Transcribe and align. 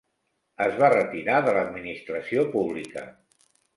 Es 0.65 0.77
va 0.83 0.87
retirar 0.93 1.35
de 1.49 1.53
l'administració 1.57 2.47
pública. 2.57 3.05